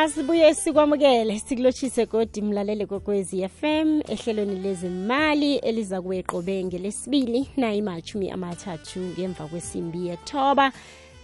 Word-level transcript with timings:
asibuye 0.00 0.54
sikwamukele 0.54 1.38
sikulotshise 1.38 2.06
godi 2.06 2.42
mlalele 2.42 2.86
kokwezi 2.86 3.48
FM 3.48 4.00
ehlelweni 4.08 4.60
lezimali 4.60 5.56
eliza 5.56 6.02
kuweqobe 6.02 6.64
ngelesibili 6.64 7.48
nayimashumi 7.56 8.30
amathathu 8.30 9.00
ngemva 9.00 9.46
kwesimbi 9.46 10.06
yethoba 10.06 10.72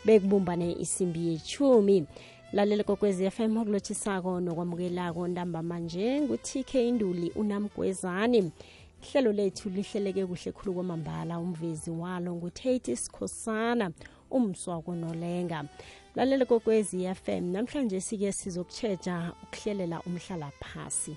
bekubumbane 0.05 0.73
isimbi 0.73 1.29
yechumi 1.29 2.07
lalele 2.53 2.83
kokwezi 2.85 3.31
FM 3.31 3.57
okulotshisako 3.57 4.41
nokwamukelako 4.41 5.29
ntamba 5.29 5.63
manje 5.63 6.21
ngu-tk 6.21 6.75
induli 6.75 7.31
unamgwezani. 7.31 8.53
Ihlelo 9.03 9.33
lethu 9.33 9.69
lihleleke 9.71 10.27
kuhle 10.27 10.53
khulu 10.53 10.75
kwamambala 10.75 11.39
umvezi 11.39 11.91
walo 11.91 12.35
ngutatis 12.35 13.05
sikhosana 13.05 13.91
umswa 14.31 14.83
nolenga 14.87 15.65
lalele 16.17 16.45
kokwezi 16.45 17.15
FM 17.15 17.53
namhlanje 17.53 18.01
sike 18.01 18.33
sizokutshetsha 18.33 19.33
ukuhlelela 19.43 20.01
umhlala 20.07 20.51
phasi. 20.61 21.17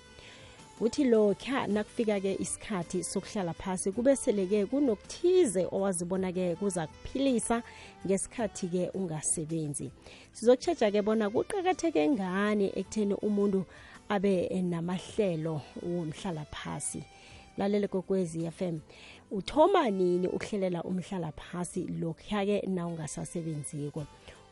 Uthi 0.82 1.04
lokha 1.04 1.68
nakufika-ke 1.68 2.36
isikhathi 2.40 3.04
sokuhlala 3.04 3.54
phasi 3.54 3.92
kube 3.92 4.16
sele-ke 4.16 4.66
kunokuthize 4.66 5.68
owazibona-ke 5.72 6.56
kuza 6.56 6.88
kuphilisa 6.88 7.64
ngesikhathi-ke 8.06 8.90
ungasebenzi. 8.94 9.92
Sizokutshetsha-ke 10.34 11.02
bona 11.02 11.30
kuqakatheke 11.30 12.10
ngani 12.10 12.72
ekutheni 12.76 13.14
umuntu 13.14 13.66
abe 14.10 14.62
namahlelo 14.62 15.62
womhlala 15.82 16.46
phasi. 16.46 17.04
Lalele 17.58 17.88
kokwezi 17.88 18.52
FM 18.52 18.80
uthoma 19.32 19.90
nini 19.90 20.28
ukuhlelela 20.28 20.84
umhlala 20.84 21.32
phasi 21.32 21.88
lokhuya-ke 21.88 22.68
na 22.68 22.88
ungasasebenziko 22.88 24.06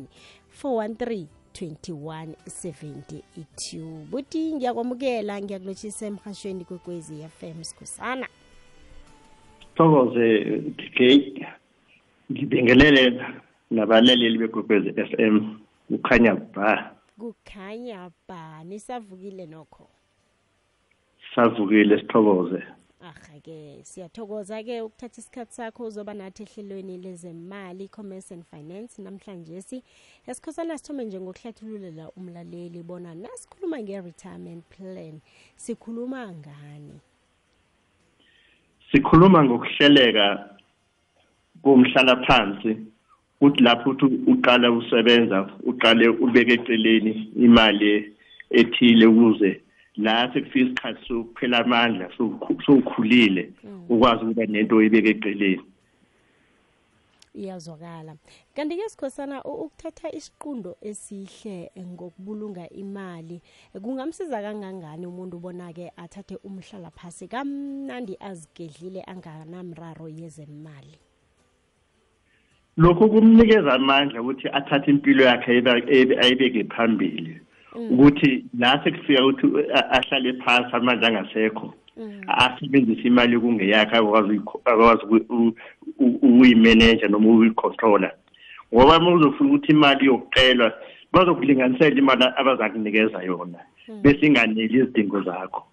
413 0.64 1.26
2172 1.54 4.06
buti 4.12 4.54
ngiyakwamukela 4.54 5.42
ngiyakulotshisa 5.42 6.06
emhashweni 6.06 6.66
kwekwezi 6.66 7.28
fm 7.38 7.64
sikhusana 7.64 8.28
thokoze 9.76 10.46
dk 10.78 11.00
ngibingelele 12.32 13.22
nabalaleli 13.72 14.38
bekwekwezi 14.38 14.94
FM 14.94 15.40
kukhanya 15.88 16.36
ba. 16.36 16.96
Kukhanya 17.20 18.10
ba. 18.28 18.64
Nisavukile 18.64 19.46
nokho? 19.46 19.90
Savukile 21.36 22.00
sithokoze 22.00 22.64
aha-ke 23.02 23.80
siyathokoza-ke 23.84 24.82
ukuthatha 24.82 25.20
isikhathi 25.22 25.54
sakho 25.54 25.84
uzoba 25.84 26.14
nathi 26.14 26.44
ehlelweni 26.44 26.98
lezemali 26.98 27.88
commerce 27.88 28.32
and 28.32 28.44
finance. 28.46 29.02
Namhlanje 29.02 29.62
si 29.62 29.84
esikhosana 30.28 30.78
sithome 30.78 31.06
nje 31.06 31.20
ngokuhlathululela 31.20 32.12
umlaleli 32.18 32.84
bona 32.84 33.16
nasikhuluma 33.16 33.78
nge-retirement 33.80 34.64
plan. 34.70 35.22
Sikhuluma 35.56 36.34
ngani? 36.34 37.00
Sikhuluma 38.92 39.44
ngokuhleleka 39.44 40.50
komhlala 41.64 42.16
phansi 42.26 42.78
uthi 43.42 43.64
lapho 43.64 43.90
uthi 43.90 44.06
uqala 44.28 44.72
usebenza 44.72 45.50
uqale 45.64 46.08
ubeke 46.10 46.54
eceleni 46.54 47.32
imali 47.36 48.14
ethile 48.50 49.06
ukuze 49.06 49.62
la 50.00 50.34
sekufika 50.34 50.66
isikhathi 50.66 51.08
sokuphela 51.08 51.58
amandla 51.60 52.10
sowukhulile 52.66 53.54
ukwazi 53.90 54.24
ukuba 54.24 54.46
nento 54.46 54.76
oyibeke 54.76 55.10
eceleni. 55.10 55.66
Iyazwakala. 57.34 58.16
Kanti-ke 58.56 58.90
sikhosana 58.90 59.44
ukuthatha 59.44 60.12
isiqundo 60.12 60.76
esihle 60.82 61.72
ngokubulunga 61.80 62.70
imali 62.70 63.42
kungamsiza 63.84 64.42
kangangani 64.42 65.06
umuntu 65.06 65.38
ubona-ke 65.38 65.92
athathe 65.98 66.36
umhlala 66.44 66.90
phasi 66.92 67.28
kamnandi 67.28 68.18
azigedlile 68.20 69.02
anganamraro 69.12 70.08
yezemali? 70.10 70.98
Lokhu 72.78 73.10
kumnikeza 73.10 73.74
amandla 73.74 74.22
ukuthi 74.22 74.48
athathe 74.48 74.92
impilo 74.92 75.24
yakhe 75.24 75.52
ayibeke 76.24 76.64
phambili. 76.64 77.42
Ukuthi 77.76 78.46
la 78.60 78.84
sekufika 78.84 79.26
ukuthi 79.26 79.48
ahlale 79.72 80.34
phasi 80.34 80.76
amandla 80.76 81.08
angasekho. 81.08 81.74
Asebenzise 82.28 83.08
imali 83.08 83.40
kungeyakhe 83.40 83.96
akwazi 83.98 84.42
ukuyimeneja 86.00 87.08
noma 87.08 87.30
ukuyicontrola 87.30 88.12
ngoba 88.74 88.98
uma 88.98 89.12
uzofuna 89.12 89.50
ukuthi 89.50 89.72
imali 89.72 90.06
yokuqelwa 90.06 90.74
bazokulinganisela 91.14 91.98
imali 91.98 92.24
abaza 92.36 92.70
kunikeza 92.70 93.24
yona 93.24 93.60
bese 94.02 94.26
inganeli 94.26 94.80
izidingo 94.80 95.22
zakho. 95.22 95.64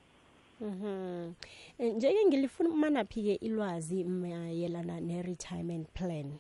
Njeke 1.79 2.25
ngilifuna 2.27 2.71
umanaphi-ke 2.71 3.35
ilwazi 3.35 4.05
mayelana 4.05 5.01
ne-retirement 5.01 5.87
plan? 5.95 6.33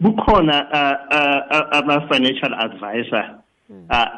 Bukhona 0.00 0.70
ama-financial 1.72 2.54
advisor 2.54 3.41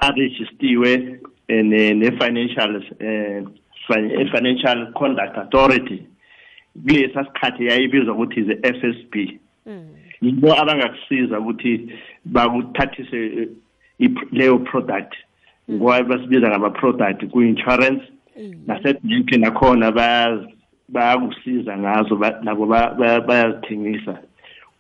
arejistiwe 0.01 1.19
ne-financial 1.49 2.83
financial 4.33 4.93
conduct 4.93 5.37
authority. 5.37 6.03
Kulesa 6.87 7.25
sikhathi 7.25 7.67
yayibizwa 7.67 8.15
ukuthi 8.15 8.41
is-f 8.41 8.85
s 8.85 8.97
b. 9.11 9.39
Yibo 10.23 10.61
abangakusiza 10.61 11.41
ukuthi 11.41 11.93
bakuthathise 12.25 13.49
leyo 14.33 14.59
product. 14.59 15.15
Ngoba 15.71 16.03
basibiza 16.03 16.49
ngama-product 16.49 17.27
ku-insurance. 17.31 18.05
Nasebanki 18.67 19.37
nakhona 19.37 19.93
bayakusiza 20.89 21.79
ngazo 21.79 22.19
nabo 22.43 22.67
bayazithengisa. 22.67 24.19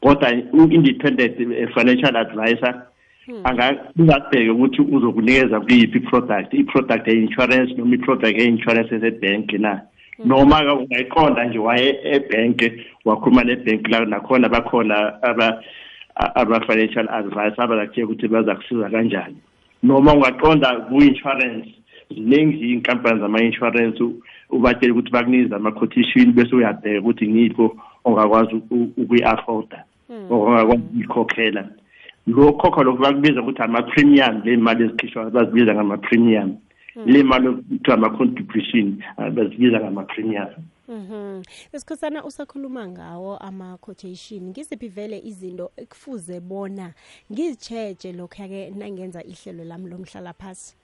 Kodwa 0.00 0.32
u-independent 0.52 1.36
financial 1.74 2.16
advisor 2.16 2.82
angakubheke 3.44 4.50
ukuthi 4.50 4.82
uzokunikeza 4.82 5.60
kuyiphi 5.60 5.98
i-product 5.98 6.54
i-product 6.54 7.06
ye-insurance 7.08 7.74
noma 7.74 7.94
i-product 7.94 8.38
ye-insurance 8.38 8.94
esebhenki 8.94 9.58
na? 9.58 9.80
Noma-ke 10.24 10.70
ungayiqonda 10.70 11.44
nje 11.44 11.58
waye 11.58 12.00
ebhenki 12.04 12.72
wakhuluma 13.04 13.44
nebhenki 13.44 13.90
la 13.90 14.04
nakhona 14.04 14.48
bakhona 14.48 15.22
aba-financial 16.34 17.08
advisor 17.08 17.64
abazakutshela 17.64 18.06
ukuthi 18.06 18.28
bazakusiza 18.28 18.90
kanjani. 18.90 19.36
Noma 19.82 20.12
ungaqonda 20.14 20.68
ku-insurance 20.88 21.68
ziningi 22.10 22.56
iy'nkampani 22.56 23.20
zama-insurance 23.20 24.02
ubatshele 24.50 24.92
ukuthi 24.92 25.10
bakunikeza 25.10 25.56
ama-quotation 25.56 26.32
bese 26.32 26.56
uyabheka 26.56 27.00
ukuthi 27.00 27.28
ngipho 27.28 27.76
ongakwazi 28.04 28.54
ukuyi-afforda 28.96 29.84
ongakwazi 30.30 30.82
ukuyikhokhela. 30.82 31.68
Lokho 32.26 32.82
lokhu 32.84 33.02
bakubiza 33.02 33.42
ukuthi 33.42 33.62
ama-premium 33.62 34.42
le 34.44 34.56
mali 34.56 34.84
ezikhishwa 34.84 35.30
bazibiza 35.30 35.74
ngama-premium 35.74 36.56
le 37.06 37.22
mali 37.22 37.48
kuthiwa 37.52 37.96
ama-contribution 37.96 39.02
bazibiza 39.34 39.80
ngama-premium 39.80 40.48
Mhm. 40.88 41.42
Besikhosana 41.72 42.24
usakhuluma 42.24 42.88
ngawo 42.88 43.38
ama 43.38 43.78
quotation. 43.78 44.42
Ngiziphi 44.50 44.88
vele 44.88 45.18
izinto 45.18 45.70
ekufuze 45.76 46.40
bona 46.40 46.92
ngizicheje 47.32 48.12
lokho 48.12 48.48
ke 48.48 48.70
nangenza 48.70 49.24
ihlelo 49.24 49.64
lami 49.64 49.90
lomhlala 49.90 50.32
phasi. 50.32 50.76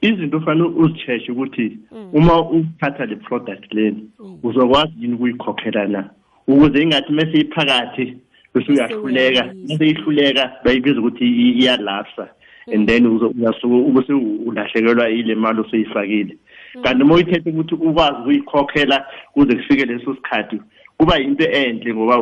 izinto 0.00 0.38
ufanele 0.38 0.68
uzicheshe 0.68 1.32
ukuthi 1.32 1.78
uma 2.12 2.50
uthatha 2.50 3.06
le 3.06 3.16
product 3.16 3.74
leni 3.74 4.10
uzokwazi 4.42 4.92
yini 5.00 5.14
ukuyikhokhela 5.14 5.86
na 5.86 6.10
ukuze 6.48 6.82
ingathi 6.82 7.12
mase 7.12 7.40
iphakathi 7.40 8.16
bese 8.56 8.72
uyahluleka 8.72 9.44
mase 9.68 9.86
ihluleka 9.86 10.52
bayibiza 10.64 11.00
ukuthi 11.00 11.24
iyalapsa 11.24 12.28
and 12.74 12.88
then 12.88 13.06
uzasuke 13.06 13.66
ubese 13.66 14.12
ulahlekelwa 14.46 15.10
ile 15.10 15.34
mali 15.34 15.60
osuyifakile 15.60 16.36
kanti 16.82 17.02
uma 17.02 17.14
uyithethe 17.14 17.50
ukuthi 17.50 17.74
ukwazi 17.74 18.16
ukuyikhokhela 18.20 19.06
kuze 19.32 19.56
kufike 19.56 19.84
leso 19.84 20.14
sikhathi 20.14 20.60
kuba 20.98 21.18
into 21.18 21.44
enhle 21.44 21.94
ngoba 21.94 22.14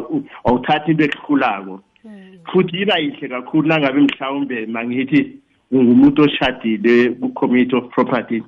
awuthatha 0.45 0.91
into 0.91 1.05
ekuhlulako 1.05 1.81
futhi 2.53 2.77
iba 2.83 2.99
yihle 2.99 3.29
kakhulu 3.29 3.69
nangabe 3.69 4.01
mhlawumbe 4.01 4.67
mangithi 4.67 5.21
ungumuntu 5.73 6.23
oshadile 6.23 7.11
ku-committee 7.11 7.77
of 7.77 7.89
property. 7.91 8.43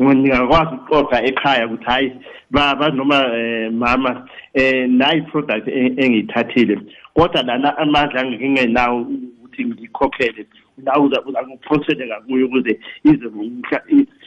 Ngingakwazi 0.00 0.74
ukuxoxa 0.74 1.24
ekhaya 1.24 1.66
ukuthi 1.66 1.84
hayi 1.84 2.12
baba 2.50 2.90
noma 2.90 3.18
um 3.26 3.78
mama 3.78 4.28
um 4.54 4.98
nayi 4.98 5.22
product 5.22 5.68
engiyithathile 5.68 6.78
kodwa 7.14 7.42
lana 7.42 7.78
amandla 7.78 8.24
ngingenawo 8.24 9.00
ukuthi 9.00 9.64
ngikhokhele 9.64 10.46
la 10.84 11.00
uzakuphosele 11.00 12.06
ngakuyo 12.06 12.46
ukuze 12.46 12.80
ize 13.04 13.26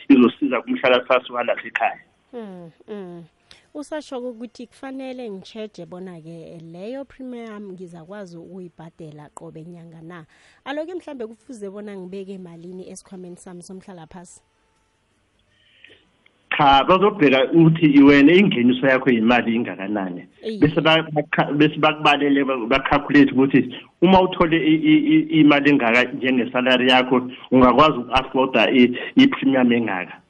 izosiza 0.09 0.61
kumhlalaphansi 0.61 1.31
walapha 1.31 1.67
ekhaya. 1.67 1.99
Mm, 2.33 2.71
mm. 2.87 3.23
usasho 3.73 4.19
ukuthi 4.19 4.67
kufanele 4.67 5.29
ngicheje 5.29 5.85
bona-ke 5.85 6.59
leyo 6.73 7.05
premium 7.05 7.71
ngizakwazi 7.71 8.37
ukuyibhadela 8.37 9.29
qobe 9.33 9.65
nyanga 9.65 10.01
na? 10.01 10.25
Aloke 10.65 10.93
mhlambe 10.93 11.27
kufuze 11.27 11.69
bona 11.69 11.97
ngibeke 11.97 12.37
malini 12.37 12.89
esikhwameni 12.89 13.37
sami 13.37 13.63
somhlalaphasi 13.63 14.41
cha 16.61 16.83
bazobheka 16.83 17.51
ukuthi 17.51 18.03
wena 18.03 18.33
ingeniso 18.33 18.87
yakho 18.87 19.09
yimali 19.09 19.55
ingakanani. 19.55 20.27
Bese 20.59 20.81
bese 21.57 21.77
bakubalele 21.77 22.43
bacalculate 22.43 23.31
ukuthi 23.31 23.75
uma 24.01 24.21
uthole 24.21 24.57
imali 25.29 25.69
engaka 25.69 26.03
njengesalary 26.03 26.89
yakho 26.89 27.29
ungakwazi 27.51 27.97
uku-afforda 27.97 28.69
i-premium 29.15 29.71
engaka. 29.71 30.21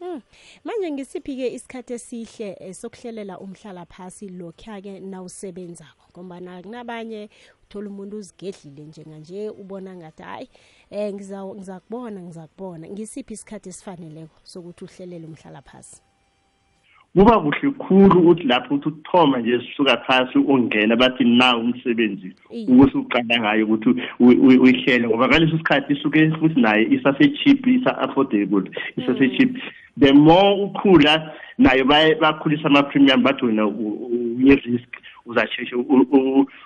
Hmm. 0.00 0.20
manje 0.64 0.90
ngisiphi-ke 0.90 1.54
isikhathi 1.54 1.92
esihle 1.94 2.56
eh, 2.60 2.74
sokuhlelela 2.74 3.38
umhlala 3.38 3.86
phasi 3.86 4.28
lokhuya-ke 4.28 5.00
nawusebenzako? 5.00 6.04
Ngombana 6.12 6.62
kunabanye 6.62 7.28
uthola 7.62 7.88
umuntu 7.88 8.16
uzigedlile 8.16 8.84
njenganje 8.84 9.50
ubona 9.50 9.94
ngathi 9.94 10.48
hayi 10.92 11.12
um 11.12 11.54
ngizakubona 11.56 12.22
ngizakubona 12.22 12.88
ngisiphi 12.88 13.32
isikhathi 13.34 13.68
esifaneleko 13.68 14.36
sokuthi 14.42 14.84
uhlelele 14.84 15.26
umhlala 15.26 15.62
phasi 15.62 16.02
kuba 17.14 17.40
kuhle 17.40 17.70
khulu 17.70 18.20
ukuthi 18.20 18.42
lapho 18.42 18.74
ukuthi 18.74 18.88
ukuthoma 18.88 19.38
nje 19.38 19.60
sisuka 19.60 19.96
phasi 19.96 20.38
ungena 20.38 20.96
bathi 20.96 21.24
na 21.24 21.56
umsebenzi 21.56 22.34
ukuthi 22.68 22.98
uqala 22.98 23.40
ngayo 23.40 23.64
ukuthi 23.64 23.90
uyihlele 24.20 25.08
ngoba 25.08 25.28
ngaleso 25.28 25.58
sikhathi 25.58 25.92
isuke 25.92 26.30
futhi 26.30 26.60
naye 26.60 26.84
isase-cheap 26.84 27.66
isa-affordable 27.66 28.70
isase-cheap 28.96 29.50
the 29.98 30.12
more 30.12 30.62
ukhula 30.64 31.32
nayo 31.58 31.84
bakhulisa 32.20 32.66
ama-premium 32.66 33.22
bathi 33.22 33.44
wena 33.44 33.66
une-risk 33.66 34.88
uzasheshe 35.26 35.76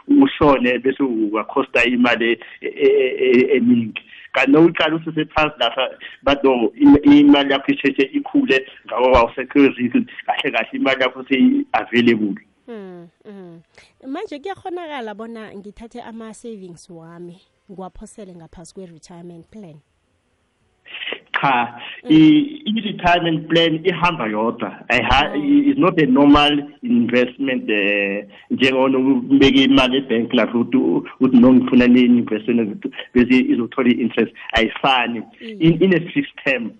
ushone 0.08 0.78
bese 0.78 1.02
wakhosta 1.32 1.84
imali 1.84 2.38
e, 2.60 2.66
e, 2.66 2.88
e, 3.20 3.56
eningi 3.56 4.02
kanti 4.36 4.52
nokuqala 4.52 4.96
usesephansi 4.96 5.56
lapha 5.58 5.84
bato 6.22 6.72
imali 7.04 7.52
yakho 7.52 7.72
isheshe 7.72 8.02
ikhule 8.18 8.66
ngako 8.86 9.10
kwawusekho 9.10 9.58
risk 9.76 9.96
kahle 10.26 10.50
kahle 10.54 10.68
imali 10.72 11.02
yakho 11.02 11.24
seyi-available 11.28 12.36
Mm, 12.68 13.08
mm. 13.24 13.60
manje 14.06 14.38
kuyakhonakala 14.38 15.14
bona 15.14 15.54
ngithathe 15.54 16.00
ama-savings 16.02 16.90
wami 16.90 17.40
ngiwaphosele 17.70 18.34
ngaphasi 18.34 18.74
kwe-retirement 18.74 19.46
plan 19.50 19.78
cha 21.40 21.80
mm. 22.04 22.10
i-retirement 22.10 23.48
plan 23.48 23.80
ihamba 23.84 24.26
yodwa. 24.26 24.70
Is 24.90 25.76
mm. 25.76 25.78
not 25.78 26.00
a 26.00 26.06
normal 26.06 26.62
investment 26.82 27.70
eh 27.70 28.24
njengonokubeka 28.50 29.60
imali 29.60 29.96
ebank 29.96 30.34
lapho 30.34 30.60
uthi 31.20 31.36
nongifuna 31.36 31.86
ne-investment 31.86 32.86
bese 33.14 33.38
izothola 33.38 33.88
i-interest. 33.88 34.32
Ayifani. 34.52 35.22
Mm. 35.40 35.82
In 35.82 35.94
a 35.94 36.00
fixed 36.00 36.36
term 36.44 36.70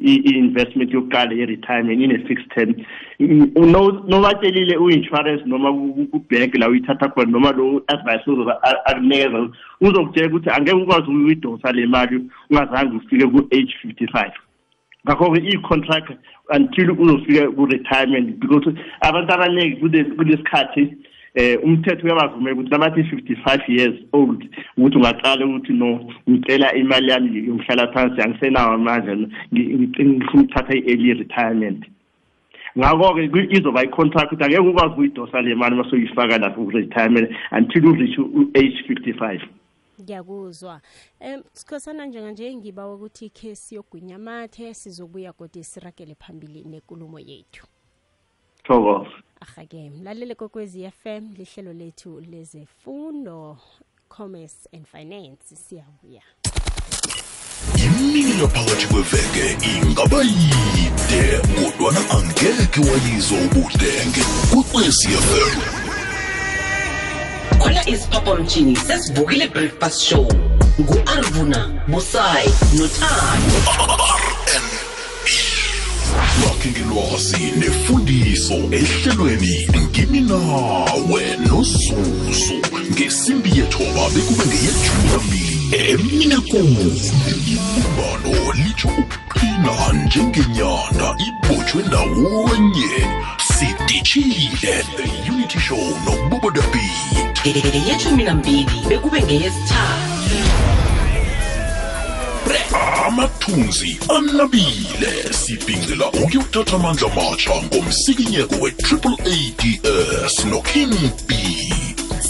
i-investment 0.00 0.90
yokuqala 0.90 1.34
ye-retirement 1.34 2.00
ine-fixed 2.00 2.50
term. 2.54 2.74
Nobatshelile 3.20 4.76
u-insurance 4.76 5.42
noma 5.46 5.72
kubhenki 6.12 6.58
la 6.58 6.68
uyithatha 6.68 7.08
khona 7.08 7.30
noma 7.30 7.52
lo 7.52 7.82
advice 7.88 8.26
uzoba 8.26 8.58
akunikeza 8.86 9.48
uzokutshela 9.80 10.28
ukuthi 10.28 10.50
angeke 10.50 10.76
ukwazi 10.76 11.10
ukuyidosa 11.10 11.72
le 11.72 11.86
mali 11.86 12.20
ungazange 12.50 12.96
ufike 12.96 13.26
ku-age 13.26 13.74
fifty 13.82 14.06
five 14.06 14.32
ngakho-ke 15.06 15.40
i-contract 15.52 16.10
until 16.50 16.90
uzofika 16.90 17.50
ku-retirement 17.56 18.38
because 18.40 18.66
abantu 19.00 19.32
abaningi 19.32 19.76
kulesikhathi 20.16 20.96
eh 21.34 21.58
umthetho 21.64 22.06
uyabavumela 22.06 22.54
ukuthi 22.54 22.70
nabathi 22.70 23.00
55 23.00 23.68
years 23.68 23.96
old 24.12 24.48
ukuthi 24.76 24.96
ungaqala 24.96 25.46
ukuthi 25.46 25.72
no 25.72 26.00
ngicela 26.30 26.74
imali 26.74 27.10
yami 27.10 27.46
yomhlala 27.48 27.92
phansi 27.92 28.22
angisenawo 28.22 28.72
amandla 28.72 29.16
ngifuna 29.52 30.24
ukuthatha 30.26 30.74
i-early 30.74 31.14
retirement. 31.14 31.84
Ngakho-ke 32.78 33.48
izoba 33.50 33.84
i-contract 33.84 34.32
ukuthi 34.32 34.44
angeke 34.44 34.60
ukwazi 34.60 34.92
ukuyidosa 34.92 35.42
le 35.42 35.54
mali 35.54 35.74
uma 35.74 35.90
soyifaka 35.90 36.38
lapho 36.38 36.64
ku-retirement 36.64 37.28
until 37.52 37.86
u-reach 37.86 38.18
u-age 38.18 38.78
55 38.88 39.40
ngiyakuzwa. 40.00 40.80
Um 41.20 41.42
sikhosana 41.52 42.06
njenganje 42.06 42.54
ngiba 42.54 42.94
ukuthi 42.94 43.30
khe 43.30 43.54
siyogwinya 43.54 44.16
amathe 44.16 44.74
sizobuya 44.74 45.32
kodwa 45.32 45.64
siragele 45.64 46.14
phambili 46.14 46.64
nenkulumo 46.64 47.18
yethu. 47.18 47.66
Thokoza 48.64 49.10
ahake 49.48 49.90
mlalele 49.90 50.34
kokwezi 50.34 50.90
FM 51.02 51.32
lihlelo 51.36 51.72
lethu 51.72 52.20
lezefundo 52.20 53.58
commerce 54.08 54.68
and 54.72 54.86
finance. 54.86 55.56
Siyabuya. 55.56 56.22
Imini 57.84 58.42
yaphakathi 58.42 58.86
kweveke 58.86 59.56
ingaba 59.76 60.22
yide 60.22 61.38
kodwana 61.54 62.10
angeke 62.10 62.80
wayizwa 62.80 63.38
ubudenge. 63.38 64.22
Kwekwezi 64.52 65.08
FM 65.08 65.60
khona 67.58 67.88
isiphaphamtshini 67.88 68.76
sesivukile 68.76 69.48
breakfast 69.48 70.00
show. 70.02 70.28
Ngu-arvuna 70.80 71.84
busayi 71.88 72.48
nothando 72.48 73.93
lakhe 76.44 76.68
ngelwazi 76.70 77.42
nefundiso 77.58 78.54
ehlelweni 78.54 79.68
ngimi 79.88 80.20
nawe 80.20 81.22
nozuzu 81.48 82.54
ngesimbi 82.92 83.50
yethoba 83.58 84.10
bekube 84.14 84.44
ngeyejumi 84.46 85.08
nambili 85.12 85.54
emine 85.90 86.36
kuni 86.36 87.02
ibumbano 87.54 88.52
litsho 88.52 88.88
ukuqina 88.88 89.74
njengenyanda 90.06 91.16
ibotshwe 91.26 91.82
ndawonye. 91.88 92.92
Sidishile 93.54 94.74
the 94.96 95.32
unity 95.32 95.58
show 95.58 95.84
nobubodabit 96.04 97.46
yeshumi 97.88 98.22
nambili 98.24 98.66
bekube 98.88 99.22
ngeyesithathu. 99.22 100.03
Amathunzi 103.18 103.96
anabile. 104.08 105.32
Sibhincela 105.32 106.06
ukuyothatha 106.08 106.76
amandla 106.76 107.08
matsha 107.08 107.50
ngomsikinyeko 107.62 108.54
we-triple 108.60 109.16
ads 109.24 110.44
noking 110.44 110.94
b. 111.28 111.34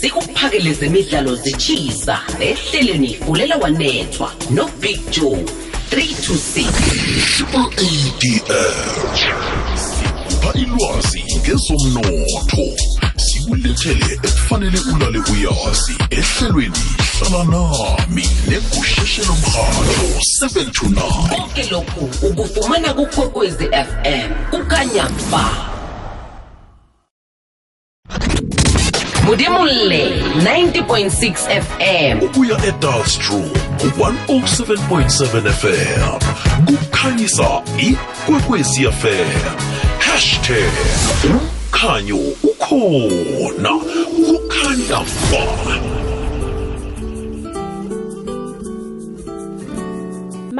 Sikuphakele 0.01 0.73
zemidlalo 0.73 1.35
zitshisa 1.37 2.21
ehleleni 2.41 3.15
fulela 3.15 3.57
wanethwa 3.57 4.33
nobig 4.51 5.01
joe 5.11 5.45
326 5.91 6.65
triple 7.37 7.61
ads 7.61 8.45
sikupha 9.85 10.59
ilwazi 10.59 11.25
ngezomnotho 11.39 12.77
sikulethele 13.17 14.15
ekufanele 14.23 14.79
ulale 14.95 15.19
uyazi 15.19 15.95
ehlelweni 16.11 16.79
hlala 17.19 17.45
nami 17.45 18.29
negusheshelo 18.49 19.35
mrhatho 19.35 20.07
7 20.43 20.71
to 20.71 20.87
9 20.87 21.29
konke 21.29 21.63
lokhu 21.71 22.11
ukufumana 22.27 22.95
kukhokwezi 22.95 23.65
fm 23.65 24.35
kukanyamba 24.51 25.51
modimolle 29.25 30.23
90.6 30.39 31.63
fm 31.63 32.23
ukuya 32.23 32.67
edalstrom 32.67 33.49
107.7 33.99 35.51
fm 35.51 36.19
kukhanyisa 36.67 37.63
ikwekwezi 37.79 38.85
fm 38.85 39.31
hashtag 39.99 40.73
umkhanyo 41.25 42.17
corner. 42.65 43.77
What 43.77 44.51
kind 44.51 44.91
of 44.91 45.07
fun? 45.07 46.04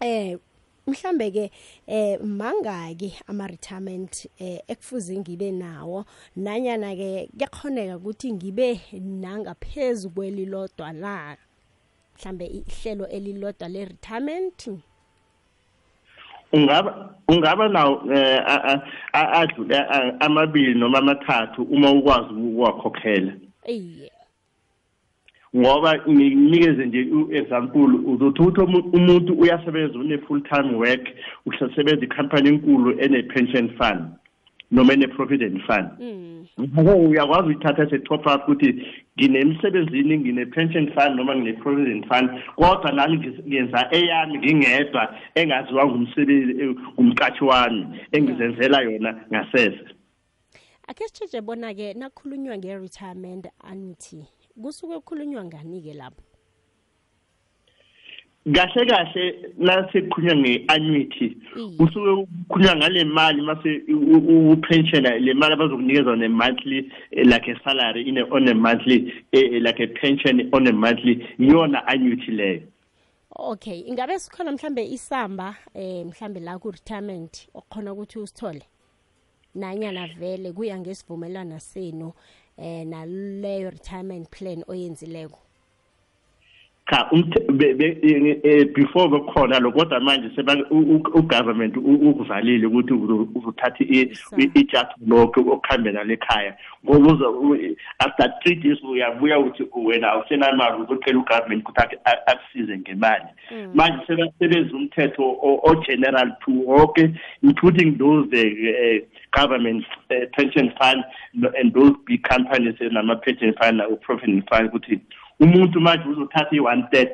eh 0.00 0.38
mhlambe 0.86 1.30
ke 1.30 1.50
eh 1.86 2.18
mangaki 2.22 3.14
ama 3.28 3.46
retirement 3.46 4.26
eh 4.38 4.60
ekufuze 4.68 5.18
ngibe 5.18 5.52
nawo. 5.52 6.04
Nanyana 6.36 6.94
ke 6.96 7.28
kuyakhoneka 7.36 7.96
ukuthi 7.96 8.32
ngibe 8.32 8.80
nangaphezulu 8.92 10.14
kwelilodwa 10.14 10.92
la 10.92 11.36
mhlambe 12.16 12.46
ihlelo 12.46 13.08
elilodwa 13.08 13.68
le 13.68 13.84
retirement 13.84 14.68
ungaba 16.52 17.14
ungaba 17.28 17.68
nawo 17.68 18.02
adlule 19.12 19.78
amabili 20.20 20.74
noma 20.74 20.98
amathathu 20.98 21.62
uma 21.62 21.90
ukwazi 21.90 22.34
ukuwakhokhela 22.34 23.32
iye. 23.66 24.15
Ngoba 25.56 26.00
nginikeze 26.08 26.86
nje 26.86 27.00
u-example 27.12 27.94
uzothi 28.06 28.42
ukuthi 28.42 28.60
umuntu 28.92 29.32
uyasebenza 29.34 29.98
une-full 29.98 30.42
time 30.42 30.74
work 30.74 31.08
usasebenza 31.46 32.04
ikhampani 32.04 32.48
enkulu 32.48 33.00
ene-pension 33.00 33.68
fund 33.78 34.02
noma 34.70 34.92
ene-provident 34.92 35.62
fund. 35.66 35.88
Ngako 36.60 36.96
uyakwazi 36.96 37.48
uyithatha 37.48 37.82
ese-top 37.82 38.26
up 38.26 38.42
ukuthi 38.48 38.86
nginemsebenzini 39.18 40.18
ngine-pension 40.18 40.92
fund 40.94 41.16
noma 41.16 41.36
ngine-provident 41.36 42.06
fund 42.08 42.30
kodwa 42.56 42.92
nami 42.92 43.16
ngenza 43.48 43.88
eyami 43.90 44.38
ngingedwa 44.38 45.16
engaziwa 45.34 45.86
ngumsebenzi 45.86 46.76
ngumqashi 46.94 47.44
wami 47.44 47.86
engizenzela 48.12 48.80
yona 48.80 49.20
ngasese. 49.30 49.86
Ake 50.88 51.04
sitshetshe 51.08 51.40
bona-ke 51.40 51.94
nakhulunywa 51.94 52.58
nge-retirement 52.58 53.46
annuity. 53.70 54.35
Kusuke 54.62 54.94
kukhulunywa 54.94 55.44
ngani-ke 55.44 55.94
lapho? 55.94 56.22
Kahle 58.54 58.86
kahle 58.86 59.52
nasekukhulunywa 59.58 60.36
nge-annuity 60.36 61.36
kusuke 61.78 62.26
kukhulunywa 62.48 62.76
ngale 62.76 63.04
mali 63.04 63.42
mase 63.42 63.82
upensiona 64.52 65.18
le 65.18 65.34
mali 65.34 65.54
abazokunikeza 65.54 66.16
ne-monthly 66.16 66.90
like 67.12 67.48
a 67.48 67.60
salary 67.64 68.08
in 68.08 68.18
a, 68.18 68.24
on 68.30 68.48
a 68.48 68.54
monthly 68.54 69.12
like 69.32 69.80
a 69.80 69.86
pension 70.00 70.48
on 70.52 70.66
a 70.66 70.72
monthly 70.72 71.26
iyona 71.38 71.86
annuity 71.86 72.30
leyo. 72.30 72.62
Okay 73.38 73.80
ingabe 73.80 74.18
sikhona 74.18 74.52
mhlambe 74.52 74.86
isamba 74.86 75.56
eh 75.74 76.06
mhlambe 76.06 76.40
la 76.40 76.58
ku-retirement 76.58 77.48
okhona 77.54 77.92
ukuthi 77.92 78.18
usithole? 78.18 78.62
Nanyana 79.54 80.06
vele 80.06 80.52
kuya 80.52 80.78
ngesivumelwano 80.78 81.58
senu 81.58 82.12
eh 82.58 82.84
naleyo 82.86 83.70
retirement 83.70 84.28
plan 84.30 84.64
oyenzileko 84.68 85.38
cha 86.88 87.08
before 88.74 89.08
bekhona 89.08 89.60
lo 89.60 89.72
kodwa 89.72 90.00
manje 90.00 90.30
ugovernment 91.14 91.76
ukuvalile 91.76 92.66
ukuthi 92.66 92.92
uzothatha 93.34 93.84
ijathi 94.54 94.94
lokho 95.06 95.40
okuhambela 95.40 96.04
lekhaya. 96.04 96.56
Ngoba 96.84 97.26
after 97.98 98.32
three 98.42 98.54
days 98.54 98.78
uyabuya 98.82 99.38
uthi 99.38 99.66
wena 99.74 100.12
awusenamali 100.12 100.82
uzocela 100.82 101.18
ugovernment 101.18 101.68
ukuthi 101.68 101.96
akusize 102.26 102.78
ngemali. 102.78 103.24
Manje 103.74 104.06
sebenza 104.38 104.76
umthetho 104.76 105.38
o-general 105.42 106.36
to 106.44 106.52
wonke 106.52 107.14
including 107.42 107.98
those 107.98 108.28
uh, 108.32 108.98
government 109.32 109.84
uh, 110.10 110.26
pension 110.36 110.72
fund 110.78 111.04
and 111.58 111.74
those 111.74 111.92
big 112.06 112.22
companies 112.22 112.76
nama-pension 112.80 113.54
fund 113.60 113.78
na-provident 113.78 114.48
fund 114.48 114.68
ukuthi 114.68 115.00
umuntu 115.40 115.80
manje 115.80 116.08
uzothatha 116.08 116.56
i-one 116.56 116.84
third 116.92 117.10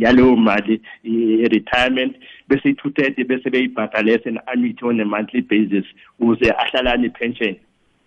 yaleyo 0.00 0.36
mali 0.36 0.80
i-retirement 1.04 2.16
bese 2.48 2.68
i-two 2.68 2.90
thirty 2.90 3.24
bese 3.24 3.50
beyibhadalese 3.50 4.30
ne-annuity 4.30 4.84
on 4.84 5.00
a 5.00 5.04
monthly 5.04 5.42
basis 5.42 5.84
ukuze 6.20 6.50
ahlalane 6.50 7.06
i-pension 7.06 7.56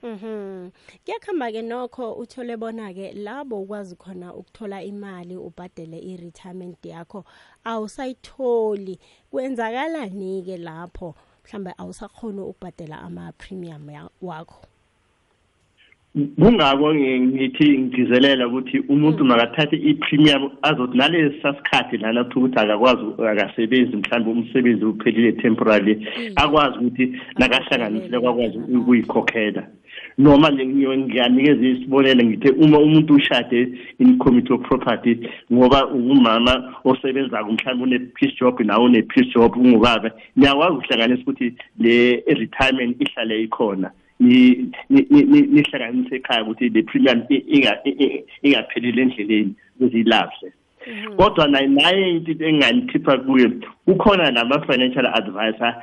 Mhm. 0.03 0.71
Kuyakhamba 1.05 1.51
ke 1.51 1.61
nokho 1.61 2.13
uthole 2.13 2.57
bona 2.57 2.93
ke 2.93 3.11
labo 3.13 3.61
ukwazi 3.61 3.95
khona 3.97 4.33
ukuthola 4.33 4.79
imali 4.83 5.35
ubhadele 5.35 5.99
i-retirement 5.99 6.85
yakho 6.85 7.25
awusayitholi. 7.65 8.97
Kwenzakalani 9.31 10.43
ke 10.45 10.57
lapho? 10.57 11.15
Mhlambe 11.43 11.73
awusakhona 11.77 12.43
ukubhadela 12.43 13.01
ama 13.01 13.33
premium 13.37 13.89
wakho? 14.21 14.63
Kungako 16.39 16.95
ngithi 16.95 17.79
ngigizelela 17.79 18.47
ukuthi 18.47 18.79
umuntu 18.79 19.25
makathathe 19.25 19.75
i-premium 19.75 20.51
azothi 20.61 20.97
nalesi 20.97 21.41
sasikhathi 21.41 21.97
lana 21.97 22.23
kuthiwa 22.23 22.45
ukuthi 22.45 22.59
akakwazi 22.59 23.05
akasebenzi 23.31 23.97
mhlawumbe 23.97 24.31
umsebenzi 24.31 24.85
uphelile 24.85 25.31
temporarily 25.31 26.07
akwazi 26.35 26.77
ukuthi 26.77 27.05
nakahlanganisile 27.37 28.19
kwakwazi 28.19 28.57
ukuyikhokhela. 28.57 29.63
Noma 30.17 30.51
ngiyanikeza 30.51 31.67
isibonelo 31.67 32.23
ngithe 32.23 32.49
uma 32.49 32.77
umuntu 32.79 33.13
ushade 33.13 33.59
in 33.99 34.17
committee 34.17 34.53
of 34.53 34.61
property 34.61 35.29
ngoba 35.53 35.87
ungumama 35.87 36.73
osebenzako 36.83 37.51
mhlawumbe 37.51 37.95
une-peace 37.95 38.35
job 38.39 38.59
nawe 38.59 38.85
une-peace 38.85 39.31
job 39.33 39.57
ungubaba 39.57 40.11
niyakwazi 40.35 40.73
ukuhlanganisa 40.73 41.21
ukuthi 41.21 41.53
le 41.79 42.23
retirement 42.27 43.01
ihlale 43.01 43.43
ikhona. 43.43 43.91
Nihlanganise 44.19 46.15
ekhaya 46.15 46.43
ukuthi 46.43 46.69
le 46.69 46.83
premium 46.83 47.19
ingaphelile 48.43 49.01
endleleni 49.01 49.53
kuzilahle 49.77 50.51
kodwa 51.17 51.47
naye 51.47 52.11
into 52.11 52.45
engangikhipha 52.45 53.17
kuyo 53.17 53.51
kukhona 53.85 54.31
nama-financial 54.31 55.07
advisor 55.07 55.75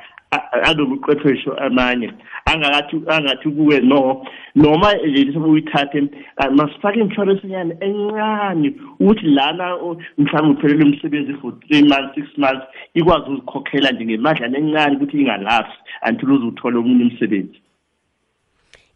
anobuqeqesho 0.63 1.53
amanye 1.53 2.11
angakathi 2.45 2.95
angathi 3.07 3.49
kuwe 3.49 3.79
no 3.79 4.25
noma 4.55 4.93
leli 4.93 5.37
uyithathe 5.37 6.09
masifake 6.51 6.99
insurance 6.99 7.47
yani 7.47 7.73
encane 7.79 8.73
ukuthi 8.99 9.25
lana 9.25 9.77
mhlawumbe 10.17 10.59
uphelele 10.59 10.83
umsebenzi 10.83 11.33
for 11.33 11.53
three 11.59 11.83
months 11.83 12.15
six 12.15 12.37
months 12.37 12.65
ikwazi 12.93 13.25
ukuzikhokhela 13.25 13.91
nje 13.91 14.05
ngemadlana 14.05 14.57
encane 14.57 14.95
ukuthi 14.95 15.17
ingalapsi 15.17 15.77
until 16.09 16.31
uze 16.31 16.45
uthole 16.45 16.77
omunye 16.77 17.03
umsebenzi. 17.03 17.61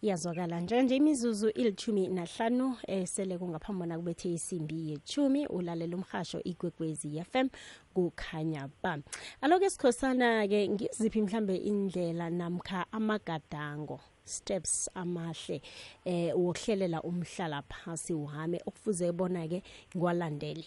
Iyazwakala 0.01 0.59
njenganje 0.59 0.95
imizuzu 0.95 1.49
ilithumi 1.49 2.07
nahlanu 2.07 2.77
esele 2.87 3.37
kungaphambona 3.37 3.97
kubethe 3.97 4.33
isimbi 4.33 4.89
yethumi 4.89 5.47
ulalela 5.47 5.95
umhasho 5.97 6.39
ikwekwezi 6.43 7.23
FM 7.31 7.47
kukhanya 7.93 8.69
ba. 8.83 8.97
Aloke 9.41 9.69
sikhosana 9.69 10.47
ke 10.47 10.69
ngiziphi 10.69 11.21
mhlambe 11.21 11.55
indlela 11.55 12.29
namkha 12.29 12.85
amagadango 12.91 13.99
steps 14.25 14.89
amahle 14.95 15.61
eh 16.05 16.33
wokuhlelela 16.35 17.01
umhlala 17.01 17.61
phasi 17.61 18.13
wami 18.13 18.59
okufuze 18.65 19.11
bona 19.11 19.47
ke 19.47 19.63
ngwalandeli 19.95 20.65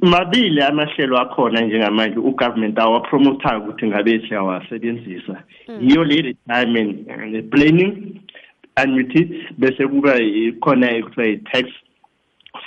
mabili 0.00 0.62
amahlelo 0.62 1.18
akhona 1.18 1.60
njengamanje 1.60 2.18
ugovernment 2.18 2.78
awapromotayo 2.78 3.60
ukuthi 3.60 3.86
ngabe 3.86 4.20
siyawasebenzisa. 4.28 5.42
Yiyo 5.80 6.04
le 6.04 6.22
retirement 6.22 7.50
planning 7.50 8.20
annuity 8.76 9.46
bese 9.58 9.86
kuba 9.86 10.14
khona 10.60 10.90
ekuthiwa 10.90 11.26
i-tax 11.26 11.68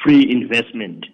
free 0.03 0.24
investment. 0.24 1.06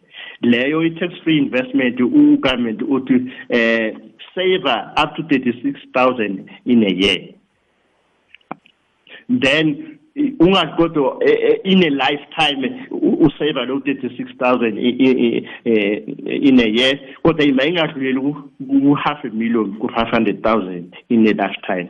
Leyo 0.42 0.84
i-tax 0.84 1.13
free 1.24 1.38
investment 1.38 2.00
ugovernment 2.00 2.82
uthi 2.82 3.32
eh 3.50 3.94
saver 4.36 4.94
up 4.98 5.16
to 5.16 5.24
36000 5.24 6.50
in 6.66 6.84
a 6.84 6.92
year. 6.92 7.34
Then 9.30 9.99
ungakodwa 10.40 11.18
eh, 11.22 11.38
eh, 11.42 11.60
in 11.64 11.84
a 11.84 11.90
lifetime 11.90 12.88
usave 12.92 13.66
lo 13.66 13.80
36000 13.80 14.78
eh, 15.66 16.04
in 16.26 16.60
a 16.60 16.68
year 16.68 17.00
kodwa 17.24 17.46
ima 17.46 17.64
ingadluleli 17.64 18.36
ku 18.68 18.94
half 18.94 19.26
a 19.26 19.30
million 19.30 19.74
ku 19.80 19.88
500000 19.88 20.84
in 21.10 21.28
a 21.28 21.34
lifetime. 21.34 21.90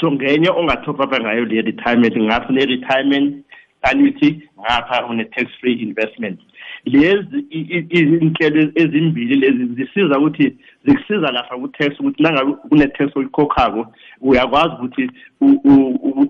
So 0.00 0.12
ngenye 0.12 0.50
ongatop 0.50 1.00
up 1.00 1.12
ngayo 1.20 1.44
le 1.44 1.62
retirement 1.62 2.16
ngapha 2.16 2.52
ne 2.52 2.64
retirement 2.64 3.44
annuity 3.82 4.48
ngapha 4.58 5.06
une 5.10 5.24
tax 5.24 5.50
free 5.60 5.82
investment 5.82 6.40
lezi 6.86 7.38
inhlelo 8.20 8.70
ezimbili 8.74 9.34
lezi 9.36 9.64
zisiza 9.74 10.18
ukuthi 10.18 10.56
zikusiza 10.84 11.32
lapha 11.32 11.56
ku-tax 11.56 12.00
ukuthi 12.00 12.22
nangabe 12.22 12.52
kune-tax 12.52 13.16
oyikhokhako 13.16 13.86
uyakwazi 14.20 14.74
ukuthi 14.74 15.10